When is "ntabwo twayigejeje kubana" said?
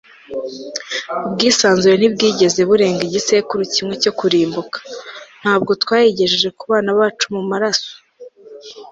5.41-6.89